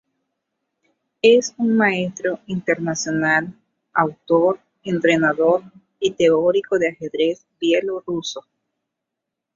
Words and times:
Es 1.21 1.53
un 1.59 1.77
Maestro 1.77 2.39
Internacional, 2.47 3.53
autor, 3.93 4.59
entrenador 4.83 5.61
y 5.99 6.09
teórico 6.15 6.79
de 6.79 6.89
ajedrez 6.89 7.45
bielorruso. 7.59 8.43